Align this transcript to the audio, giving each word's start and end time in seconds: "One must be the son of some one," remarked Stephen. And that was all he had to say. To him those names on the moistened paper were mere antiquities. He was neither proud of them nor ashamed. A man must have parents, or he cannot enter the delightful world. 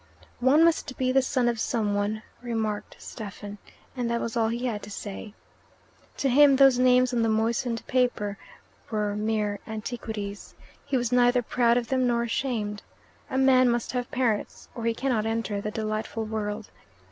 "One 0.39 0.63
must 0.65 0.97
be 0.97 1.11
the 1.11 1.21
son 1.21 1.47
of 1.47 1.59
some 1.59 1.93
one," 1.93 2.23
remarked 2.41 2.95
Stephen. 2.97 3.59
And 3.95 4.09
that 4.09 4.19
was 4.19 4.35
all 4.35 4.47
he 4.47 4.65
had 4.65 4.81
to 4.81 4.89
say. 4.89 5.35
To 6.17 6.27
him 6.27 6.55
those 6.55 6.79
names 6.79 7.13
on 7.13 7.21
the 7.21 7.29
moistened 7.29 7.85
paper 7.85 8.39
were 8.89 9.15
mere 9.15 9.59
antiquities. 9.67 10.55
He 10.83 10.97
was 10.97 11.11
neither 11.11 11.43
proud 11.43 11.77
of 11.77 11.89
them 11.89 12.07
nor 12.07 12.23
ashamed. 12.23 12.81
A 13.29 13.37
man 13.37 13.69
must 13.69 13.91
have 13.91 14.09
parents, 14.09 14.69
or 14.73 14.85
he 14.85 14.95
cannot 14.95 15.27
enter 15.27 15.61
the 15.61 15.69
delightful 15.69 16.25
world. 16.25 16.71